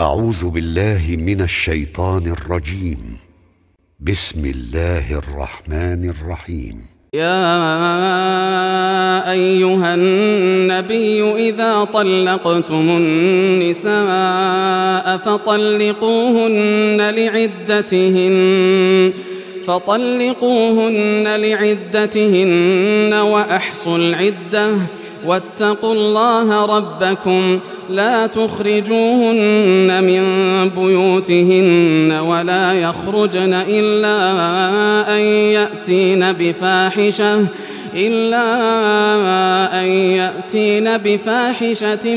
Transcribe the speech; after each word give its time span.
أعوذ 0.00 0.50
بالله 0.50 1.16
من 1.18 1.40
الشيطان 1.40 2.26
الرجيم. 2.26 3.16
بسم 4.00 4.44
الله 4.44 5.18
الرحمن 5.18 6.14
الرحيم. 6.14 6.76
يا 7.14 7.50
أيها 9.30 9.94
النبي 9.94 11.48
إذا 11.48 11.84
طلقتم 11.84 12.88
النساء 13.00 13.96
فطلقوهن 15.16 17.10
لعدتهن 17.10 18.36
فطلقوهن 19.66 21.36
لعدتهن 21.36 23.14
وأحصوا 23.14 23.98
العدة 23.98 24.76
واتقوا 25.26 25.94
الله 25.94 26.76
ربكم 26.76 27.60
لا 27.88 28.26
تخرجوهن 28.26 30.04
من 30.04 30.22
بيوتهن 30.68 32.12
ولا 32.12 32.72
يخرجن 32.72 33.52
إلا 33.68 35.16
أن 35.16 35.20
يأتين 35.52 36.32
بفاحشة 36.32 37.46
إلا 37.94 38.46
أن 39.80 39.86
يأتين 39.86 40.96
بفاحشة 40.96 42.14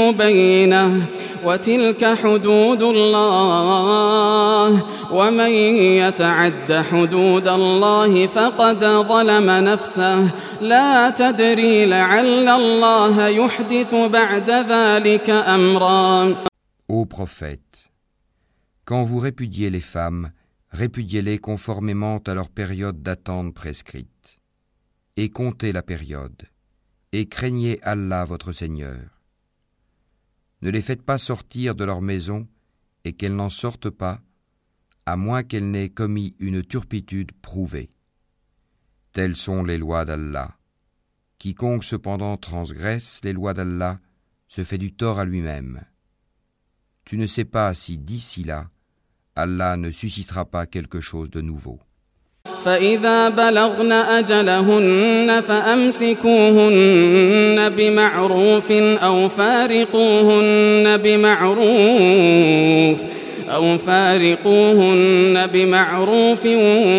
مبينة 0.00 1.06
وتلك 1.44 2.04
حدود 2.04 2.82
الله 2.82 4.82
ومن 5.12 5.50
يتعد 6.02 6.72
حدود 6.90 7.48
الله 7.48 8.26
فقد 8.26 8.84
ظلم 8.84 9.50
نفسه 9.50 10.28
لا 10.62 11.10
تدري 11.10 11.86
لعل 11.86 12.48
الله 12.48 13.28
يحدث 13.28 13.94
بعد 13.94 14.50
ذلك 14.50 15.30
أمرا 15.30 16.34
Ô 16.88 17.04
prophète, 17.04 17.90
quand 18.84 19.02
vous 19.02 19.18
répudiez 19.18 19.70
les 19.70 19.80
femmes, 19.80 20.30
répudiez-les 20.70 21.38
conformément 21.38 22.20
à 22.26 22.34
leur 22.34 22.48
période 22.48 23.02
d'attente 23.02 23.54
prescrite 23.54 24.15
et 25.16 25.30
comptez 25.30 25.72
la 25.72 25.82
période, 25.82 26.48
et 27.12 27.28
craignez 27.28 27.82
Allah 27.82 28.24
votre 28.24 28.52
Seigneur. 28.52 29.22
Ne 30.62 30.70
les 30.70 30.82
faites 30.82 31.02
pas 31.02 31.18
sortir 31.18 31.74
de 31.74 31.84
leur 31.84 32.02
maison, 32.02 32.48
et 33.04 33.12
qu'elles 33.12 33.36
n'en 33.36 33.50
sortent 33.50 33.90
pas, 33.90 34.20
à 35.06 35.16
moins 35.16 35.42
qu'elles 35.42 35.70
n'aient 35.70 35.90
commis 35.90 36.34
une 36.38 36.62
turpitude 36.62 37.32
prouvée. 37.32 37.90
Telles 39.12 39.36
sont 39.36 39.62
les 39.62 39.78
lois 39.78 40.04
d'Allah. 40.04 40.58
Quiconque 41.38 41.84
cependant 41.84 42.36
transgresse 42.36 43.20
les 43.22 43.32
lois 43.32 43.54
d'Allah 43.54 44.00
se 44.48 44.64
fait 44.64 44.78
du 44.78 44.92
tort 44.92 45.18
à 45.18 45.24
lui-même. 45.24 45.82
Tu 47.04 47.16
ne 47.16 47.26
sais 47.26 47.44
pas 47.44 47.72
si 47.72 47.98
d'ici 47.98 48.42
là, 48.42 48.70
Allah 49.36 49.76
ne 49.76 49.90
suscitera 49.90 50.44
pas 50.44 50.66
quelque 50.66 51.00
chose 51.00 51.30
de 51.30 51.40
nouveau. 51.40 51.80
فإذا 52.64 53.28
بلغن 53.28 53.92
أجلهن 53.92 55.42
فأمسكوهن 55.48 56.88
بمعروف 57.76 58.72
أو 59.02 59.28
فارقوهن 59.28 60.96
بمعروف 60.96 62.46
أو 63.50 63.78
فارقوهن 63.78 65.46
بمعروف 65.52 66.46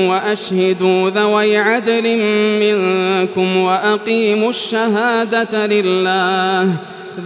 وأشهدوا 0.09 1.09
ذوي 1.09 1.57
عدل 1.57 2.17
منكم 2.59 3.57
وأقيموا 3.57 4.49
الشهادة 4.49 5.67
لله 5.67 6.69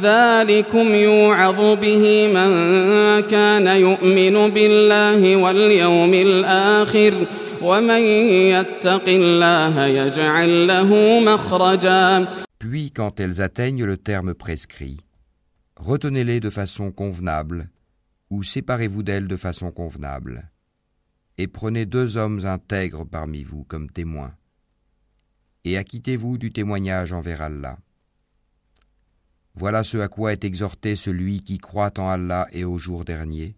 ذلكم 0.03 0.95
يوعظ 0.95 1.77
به 1.81 2.27
من 2.27 2.51
كان 3.21 3.67
يؤمن 3.67 4.51
بالله 4.51 5.35
واليوم 5.35 6.13
الآخر 6.13 7.13
Puis 12.57 12.91
quand 12.91 13.19
elles 13.19 13.41
atteignent 13.41 13.85
le 13.85 13.97
terme 13.97 14.33
prescrit, 14.33 14.99
retenez-les 15.75 16.39
de 16.39 16.49
façon 16.49 16.91
convenable 16.91 17.69
ou 18.31 18.41
séparez-vous 18.41 19.03
d'elles 19.03 19.27
de 19.27 19.37
façon 19.37 19.71
convenable 19.71 20.49
et 21.37 21.47
prenez 21.47 21.85
deux 21.85 22.17
hommes 22.17 22.45
intègres 22.45 23.05
parmi 23.05 23.43
vous 23.43 23.63
comme 23.63 23.91
témoins 23.91 24.33
et 25.63 25.77
acquittez-vous 25.77 26.37
du 26.37 26.51
témoignage 26.51 27.13
envers 27.13 27.41
Allah. 27.41 27.77
Voilà 29.53 29.83
ce 29.83 29.97
à 29.97 30.07
quoi 30.07 30.33
est 30.33 30.43
exhorté 30.43 30.95
celui 30.95 31.41
qui 31.43 31.57
croit 31.59 31.93
en 31.99 32.09
Allah 32.09 32.47
et 32.51 32.63
au 32.63 32.77
jour 32.77 33.05
dernier, 33.05 33.55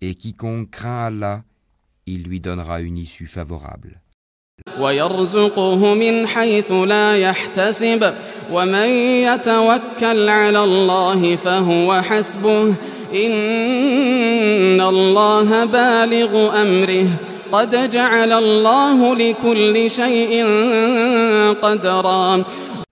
et 0.00 0.14
quiconque 0.14 0.70
craint 0.70 1.06
Allah 1.06 1.44
il 2.06 2.22
lui 2.22 2.40
donnera 2.40 2.80
une 2.80 2.98
issue 2.98 3.26
favorable. 3.26 4.00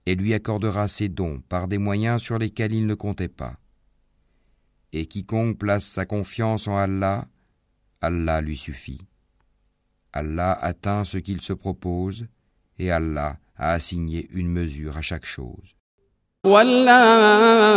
Et 0.07 0.15
lui 0.15 0.33
accordera 0.33 0.87
ses 0.87 1.09
dons 1.09 1.41
par 1.49 1.67
des 1.67 1.77
moyens 1.77 2.21
sur 2.21 2.37
lesquels 2.37 2.73
il 2.73 2.85
ne 2.87 2.93
comptait 2.93 3.27
pas. 3.27 3.53
Et 4.93 5.07
quiconque 5.07 5.57
place 5.57 5.85
sa 5.85 6.05
confiance 6.05 6.67
en 6.67 6.77
Allah, 6.77 7.25
Allah 8.05 8.39
lui 8.41 8.57
suffit. 8.57 9.01
Allah 10.13 10.51
atteint 10.61 11.03
ce 11.03 11.17
qu'il 11.17 11.41
se 11.41 11.53
propose 11.53 12.27
et 12.77 12.91
Allah 12.91 13.31
a 13.57 13.73
assigné 13.73 14.27
une 14.31 14.49
mesure 14.49 14.95
à 14.97 15.01
chaque 15.01 15.25
chose. 15.25 15.75
واللائي 16.45 17.71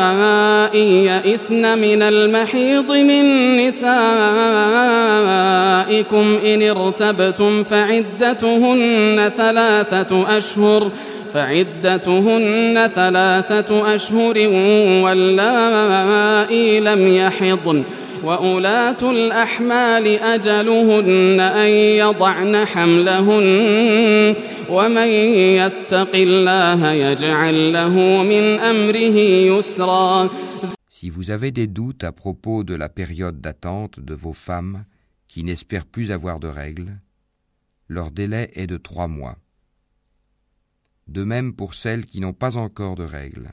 يئسن 1.05 1.79
من 1.79 2.03
المحيض 2.03 2.93
من 2.93 3.57
نسائكم 3.67 3.87
إن 6.45 6.63
ارتبتم 6.63 7.63
فعدتهن 7.65 9.33
ثلاثة 9.37 10.39
أشهر 10.39 10.91
فعدتهن 11.33 12.91
ثلاثة 12.95 13.95
أشهر 13.95 14.39
واللائي 15.05 16.81
لم 16.81 17.09
يحضن 17.09 17.85
وأولاة 18.24 19.12
الأحمال 19.12 20.08
أجلهن 20.08 21.40
أن 21.40 21.70
يضعن 21.70 22.66
حملهن 22.66 24.36
ومن 24.70 25.08
يتق 25.62 26.16
الله 26.16 26.92
يجعل 26.92 27.74
له 27.74 28.24
من 28.24 28.60
أمره 28.60 29.18
يسرا 29.58 30.30
Si 30.90 31.10
vous 31.10 31.32
avez 31.32 31.52
des 31.52 31.68
doutes 31.68 32.06
à 32.06 32.14
propos 32.14 32.64
de 32.64 32.76
la 32.76 32.88
période 32.88 33.42
d'attente 33.42 34.00
de 34.00 34.14
vos 34.14 34.32
femmes 34.32 34.86
qui 35.28 35.44
n'espèrent 35.44 35.86
plus 35.86 36.12
avoir 36.12 36.40
de 36.40 36.48
règles, 36.48 36.98
leur 37.90 38.10
délai 38.12 38.52
est 38.54 38.68
de 38.68 38.78
trois 38.78 39.10
mois. 39.10 39.36
De 41.08 41.26
même 41.26 41.54
pour 41.54 41.74
celles 41.74 42.06
qui 42.06 42.22
n'ont 42.22 42.34
pas 42.34 42.56
encore 42.56 42.96
de 42.96 43.04
règles. 43.04 43.52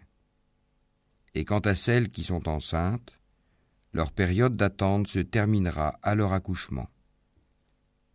Et 1.35 1.45
quant 1.45 1.59
à 1.61 1.75
celles 1.75 2.11
qui 2.11 2.23
sont 2.23 2.49
enceintes, 2.49 3.19
leur 3.96 4.12
période 4.12 4.58
d'attente 4.58 5.08
se 5.08 5.20
terminera 5.20 5.98
à 6.04 6.16
leur 6.16 6.34
accouchement. 6.34 6.88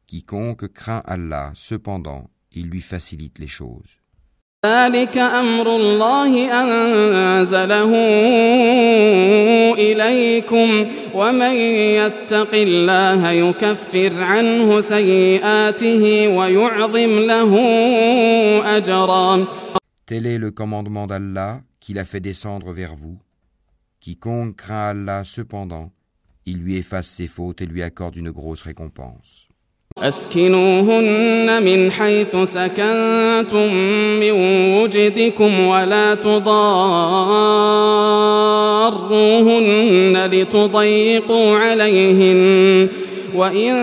Quiconque 0.07 0.69
craint 0.69 1.03
Allah, 1.07 1.53
cependant, 1.55 2.29
il 2.53 2.67
lui 2.67 2.83
facilite 2.83 3.39
les 3.39 3.47
choses. 3.47 3.89
Tel 20.07 20.27
est 20.27 20.39
le 20.39 20.51
commandement 20.51 21.07
d'Allah 21.07 21.63
qu'il 21.81 21.99
a 21.99 22.05
fait 22.05 22.21
descendre 22.21 22.75
vers 22.75 22.95
vous 22.95 23.19
Quiconque 24.00 24.56
craint 24.58 24.90
Allah 24.90 25.24
cependant, 25.24 25.92
il 26.46 26.58
lui 26.58 26.78
efface 26.78 27.08
ses 27.08 27.28
fautes 27.28 27.62
et 27.62 27.66
lui 27.66 27.82
accorde 27.82 28.16
une 28.18 28.32
grosse 28.32 28.62
récompense. 28.62 29.48
أسكنوهن 29.98 31.64
من 31.64 31.92
حيث 31.92 32.36
سكنتم 32.36 33.74
من 34.20 34.32
وجدكم 34.76 35.60
ولا 35.60 36.16
تضاروهن 36.16 36.46
لتضيقوا 40.32 41.58
عليهن 41.58 42.90
وإن 43.36 43.74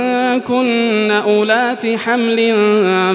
كن 0.40 1.10
أولات 1.10 1.86
حمل 1.86 2.54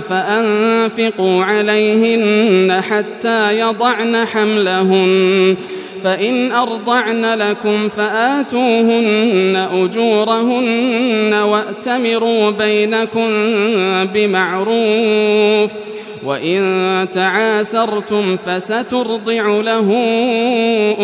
فأنفقوا 0.02 1.44
عليهن 1.44 2.82
حتى 2.82 3.60
يضعن 3.60 4.26
حملهن 4.26 5.58
فإن 6.02 6.52
أرضعن 6.52 7.26
لكم 7.26 7.90
فآتوهن 7.90 9.56
أجورهن 9.56 11.34
وأتمروا 11.34 12.52
بينكم 12.52 13.28
بمعروف 14.14 15.74
وإن 16.24 16.62
تعاسرتم 17.12 18.38
فسترضع 18.38 19.62
له 19.62 19.90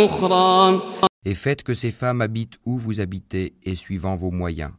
أخرى 0.06 0.81
Et 1.25 1.36
faites 1.36 1.64
que 1.64 1.74
ces 1.74 1.92
femmes 1.92 2.22
habitent 2.22 2.58
où 2.66 2.78
vous 2.78 3.00
habitez 3.00 3.54
et 3.64 3.75
suivant 3.75 4.18
vos 4.18 4.31
moyens. 4.31 4.72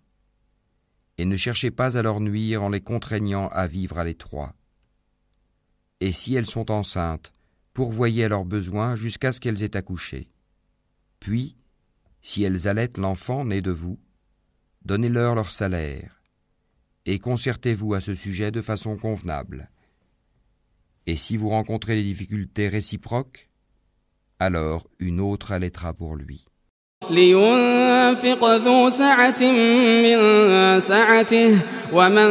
Et 1.16 1.24
ne 1.24 1.38
cherchez 1.38 1.70
pas 1.70 1.96
à 1.96 2.02
leur 2.02 2.20
nuire 2.20 2.62
en 2.62 2.68
les 2.68 2.82
contraignant 2.82 3.48
à 3.48 3.66
vivre 3.66 3.98
à 3.98 4.04
l'étroit. 4.04 4.52
Et 6.00 6.12
si 6.12 6.34
elles 6.34 6.50
sont 6.50 6.70
enceintes, 6.70 7.32
pourvoyez 7.73 8.25
à 8.25 8.29
leurs 8.29 8.45
besoins 8.45 8.95
jusqu'à 8.95 9.33
ce 9.33 9.39
qu'elles 9.39 9.63
aient 9.63 9.77
accouché. 9.77 10.29
Puis, 11.19 11.55
si 12.21 12.43
elles 12.43 12.67
allaitent 12.67 12.97
l'enfant 12.97 13.45
né 13.45 13.61
de 13.61 13.71
vous, 13.71 13.99
donnez-leur 14.83 15.35
leur 15.35 15.51
salaire, 15.51 16.21
et 17.05 17.19
concertez-vous 17.19 17.93
à 17.93 18.01
ce 18.01 18.15
sujet 18.15 18.51
de 18.51 18.61
façon 18.61 18.97
convenable. 18.97 19.69
Et 21.05 21.15
si 21.15 21.37
vous 21.37 21.49
rencontrez 21.49 21.95
des 21.95 22.03
difficultés 22.03 22.67
réciproques, 22.67 23.49
alors 24.37 24.87
une 24.99 25.19
autre 25.19 25.51
allaitera 25.51 25.93
pour 25.93 26.15
lui. 26.15 26.45
لينفق 27.09 28.55
ذو 28.55 28.89
سعة 28.89 29.41
من 30.03 30.19
سعته 30.79 31.57
ومن 31.93 32.29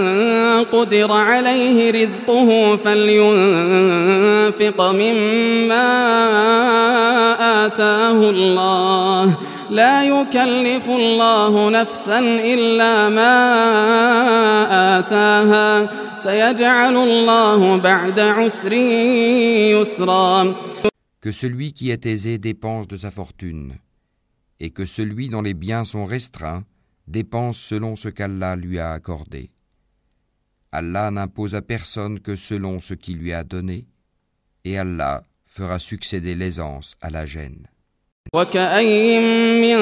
قدر 0.65 1.12
عليه 1.12 1.91
رزقه 1.91 2.76
فلينفق 2.76 3.31
مما 4.81 5.88
آتاه 7.67 8.31
الله. 8.31 9.38
لا 9.70 10.05
يكلف 10.05 10.91
الله 10.91 11.71
نفسا 11.71 12.19
إلا 12.44 13.09
ما 13.09 13.38
آتاها. 14.99 15.88
سيجعل 16.17 16.97
الله 16.97 17.76
بعد 17.76 18.21
عسر 18.21 18.73
يسرا. 18.73 20.55
Que 21.21 21.32
celui 21.32 21.73
qui 21.73 21.91
est 21.91 22.06
aisé 22.06 22.38
dépense 22.38 22.87
de 22.87 22.97
sa 22.97 23.11
fortune, 23.11 23.73
et 24.60 24.71
que 24.71 24.86
celui 24.86 25.30
dont 25.30 25.42
les 25.42 25.54
biens 25.54 25.86
sont 25.86 26.06
restreints 26.06 26.63
dépense 27.07 27.57
selon 27.57 27.95
ce 27.95 28.10
qu'Allah 28.10 28.56
lui 28.56 28.80
a 28.80 28.92
accordé. 28.92 29.50
Allah 30.71 31.12
n'impose 31.12 31.54
à 31.56 31.62
personne 31.62 32.19
que 32.19 32.36
selon 32.36 32.80
ce 32.80 32.94
qu'il 32.94 33.18
lui 33.18 33.33
a 33.33 33.44
donné, 33.44 33.86
et 34.63 34.77
Allah 34.77 35.24
fera 35.45 35.77
succéder 35.80 36.33
l'aisance 36.36 36.95
à 37.01 37.10
la 37.10 37.25
gêne. 37.25 37.68
وكأين 38.33 39.21
من 39.62 39.77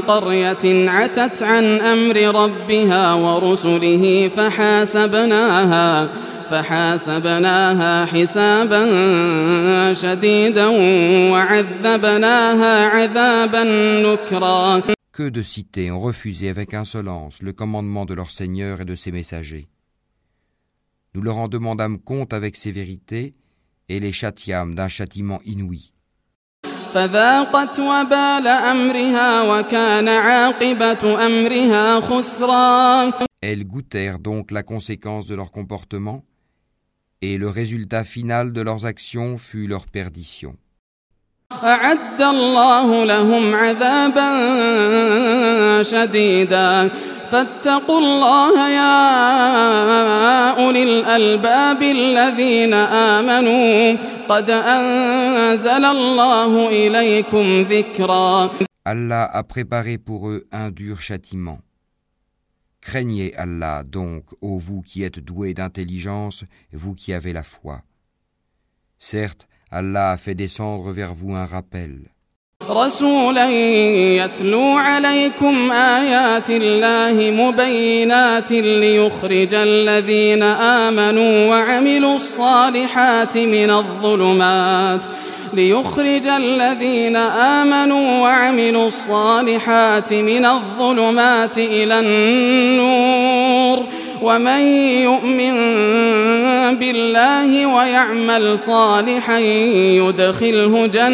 قرية 0.00 0.90
عتت 0.90 1.42
عن 1.42 1.64
أمر 1.64 2.16
ربها 2.16 3.14
ورسله 3.14 4.30
فحاسبناها 4.36 6.08
فحاسبناها 6.50 8.06
حسابا 8.06 8.82
شديدا 9.92 10.66
وعذبناها 11.32 12.86
عذابا 12.86 13.64
نكرا 14.02 14.82
Que 15.12 15.30
de 15.30 15.42
cités 15.42 15.90
ont 15.90 16.00
refusé 16.00 16.50
avec 16.50 16.74
insolence 16.74 17.40
le 17.40 17.52
commandement 17.54 18.04
de 18.04 18.12
leur 18.12 18.30
Seigneur 18.30 18.82
et 18.82 18.84
de 18.84 18.94
ses 18.94 19.12
messagers. 19.12 19.66
Nous 21.14 21.22
leur 21.22 21.38
en 21.38 21.48
demandâmes 21.48 21.98
compte 21.98 22.34
avec 22.34 22.54
sévérité 22.54 23.32
et 23.88 23.98
les 23.98 24.12
châtiâmes 24.12 24.74
d'un 24.74 24.88
châtiment 24.88 25.40
inouï. 25.46 25.92
فذاقت 26.92 27.80
وبال 27.80 28.46
أمرها 28.46 29.42
وكان 29.42 30.08
عاقبة 30.08 31.26
أمرها 31.26 32.00
خسرا 32.00 33.10
Elles 33.42 33.64
goûtèrent 33.64 34.18
donc 34.18 34.50
la 34.50 34.62
conséquence 34.62 35.26
de 35.26 35.34
leur 35.34 35.52
comportement, 35.52 36.24
et 37.22 37.38
le 37.38 37.48
résultat 37.48 38.04
final 38.04 38.52
de 38.52 38.60
leurs 38.60 38.84
actions 38.86 39.38
fut 39.38 39.66
leur 39.66 39.86
perdition. 39.86 40.54
أعد 41.52 42.22
الله 42.22 43.04
لهم 43.04 43.54
عذابا 43.54 44.28
شديدا 45.82 46.88
فاتقوا 47.30 47.98
الله 47.98 48.68
يا 48.68 48.96
أولي 50.64 50.82
الألباب 50.82 51.82
الذين 51.82 52.74
آمنوا 52.74 53.96
قد 54.28 54.50
أنزل 54.50 55.84
الله 55.84 56.68
إليكم 56.68 57.62
ذكرا 57.62 58.50
Allah 58.88 59.24
a 59.32 59.42
préparé 59.42 59.98
pour 59.98 60.28
eux 60.28 60.46
un 60.52 60.70
dur 60.70 61.00
châtiment. 61.00 61.58
Craignez 62.81 63.35
Allah 63.35 63.83
donc, 63.83 64.25
ô 64.41 64.57
vous 64.57 64.81
qui 64.81 65.03
êtes 65.03 65.19
doués 65.19 65.53
d'intelligence, 65.53 66.45
vous 66.73 66.95
qui 66.95 67.13
avez 67.13 67.31
la 67.31 67.43
foi. 67.43 67.83
Certes, 68.97 69.47
Allah 69.69 70.11
a 70.11 70.17
fait 70.17 70.35
descendre 70.35 70.91
vers 70.91 71.13
vous 71.13 71.35
un 71.35 71.45
rappel. 71.45 72.11
رسولا 72.69 73.49
يتلو 74.25 74.77
عليكم 74.77 75.71
آيات 75.71 76.49
الله 76.49 77.31
مبينات 77.31 78.51
ليخرج 78.51 79.53
الذين 79.53 80.43
آمنوا 80.43 81.49
وعملوا 81.49 82.15
الصالحات 82.15 83.37
من 83.37 83.71
الظلمات 83.71 85.03
ليخرج 85.53 86.27
الذين 86.27 87.15
آمنوا 87.15 88.19
وعملوا 88.19 88.87
الصالحات 88.87 90.13
من 90.13 90.45
الظلمات 90.45 91.57
إلى 91.57 91.99
النور 91.99 93.85
ومن 94.21 94.61
يؤمن 95.01 95.57
بالله 96.75 97.65
ويعمل 97.65 98.59
صالحا 98.59 99.39
يدخله 99.39 100.87
جنات 100.87 101.11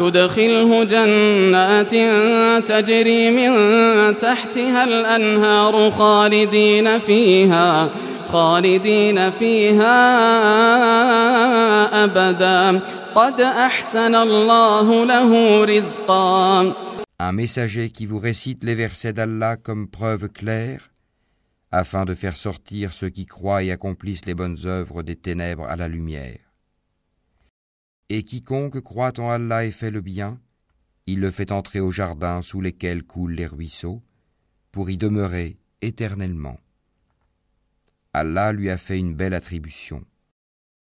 يدخله 0.00 0.84
جنات 0.84 1.94
تجري 2.68 3.30
من 3.30 3.52
تحتها 4.16 4.84
الأنهار 4.84 5.90
خالدين 5.90 6.98
فيها 6.98 7.90
خالدين 8.32 9.30
فيها 9.30 9.98
أبدا. 12.04 12.80
قد 13.14 13.40
أحسن 13.40 14.14
الله 14.14 15.04
له 15.04 15.64
رزقا. 15.64 16.72
Un 17.20 17.32
messager 17.32 17.90
qui 17.90 18.06
vous 18.06 18.20
récite 18.20 18.62
les 18.62 18.76
versets 18.76 19.12
d'Allah 19.12 19.56
comme 19.56 19.88
preuve 19.88 20.28
claire, 20.28 20.90
afin 21.70 22.04
de 22.04 22.14
faire 22.14 22.36
sortir 22.36 22.92
ceux 22.92 23.10
qui 23.10 23.26
croient 23.26 23.62
et 23.62 23.72
accomplissent 23.72 24.26
les 24.26 24.34
bonnes 24.34 24.58
œuvres 24.64 25.02
des 25.02 25.16
ténèbres 25.16 25.66
à 25.66 25.76
la 25.76 25.88
lumière. 25.88 26.40
Et 28.08 28.22
quiconque 28.22 28.80
croit 28.80 29.18
en 29.20 29.28
Allah 29.28 29.64
et 29.64 29.70
fait 29.70 29.90
le 29.90 30.00
bien, 30.00 30.40
il 31.06 31.20
le 31.20 31.30
fait 31.30 31.52
entrer 31.52 31.80
au 31.80 31.90
jardin 31.90 32.42
sous 32.42 32.60
lesquels 32.60 33.02
coulent 33.02 33.34
les 33.34 33.46
ruisseaux, 33.46 34.02
pour 34.72 34.90
y 34.90 34.96
demeurer 34.96 35.58
éternellement. 35.82 36.58
Allah 38.12 38.52
lui 38.52 38.70
a 38.70 38.78
fait 38.78 38.98
une 38.98 39.14
belle 39.14 39.34
attribution. 39.34 40.04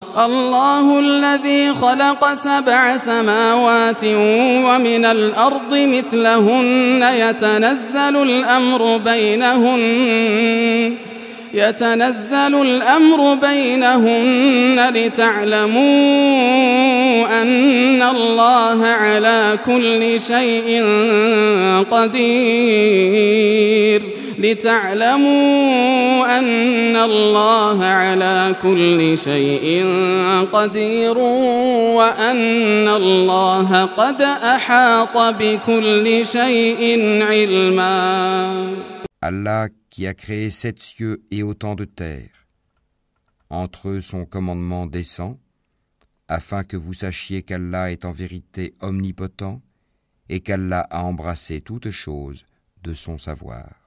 الله 0.04 1.00
الذي 1.00 1.74
خلق 1.74 2.34
سبع 2.34 2.98
سماوات 2.98 4.04
ومن 4.66 5.06
الأرض 5.06 5.74
مثلهن 5.74 7.04
يتنزل 7.14 8.16
الأمر 8.24 8.98
بينهن 8.98 10.96
يتنزل 11.54 12.62
الأمر 12.62 13.34
بينهن 13.34 14.90
لتعلموا 14.94 15.82
أن 17.42 18.02
الله 18.02 18.86
على 18.86 19.60
كل 19.66 20.22
شيء 20.22 20.84
قدير 21.92 23.40
لتعلموا 24.39 26.39
أن 26.39 26.97
الله 26.97 27.85
على 27.85 28.57
كل 28.63 29.19
شيء 29.19 29.85
قدير 30.53 31.19
وأن 31.99 32.89
الله 32.89 33.85
قد 33.85 34.23
أحاط 34.23 35.17
بكل 35.41 36.27
شيء 36.27 36.83
علما 37.23 37.95
Allah 39.23 39.69
qui 39.89 40.07
a 40.07 40.13
créé 40.13 40.51
sept 40.51 40.81
cieux 40.81 41.23
et 41.31 41.43
autant 41.43 41.75
de 41.75 41.87
terre. 41.87 42.29
Entre 43.49 43.89
eux 43.89 44.01
son 44.03 44.27
commandement 44.27 44.87
descend, 44.87 45.39
afin 46.29 46.63
que 46.63 46.77
vous 46.77 46.93
sachiez 46.93 47.43
qu'Allah 47.43 47.91
est 47.91 48.05
en 48.05 48.13
vérité 48.13 48.75
omnipotent 48.81 49.63
et 50.29 50.41
qu'Allah 50.41 50.87
a 50.91 51.05
embrassé 51.05 51.63
toutes 51.63 51.91
choses 51.91 52.45
de 52.83 52.93
son 52.93 53.17
savoir. 53.17 53.78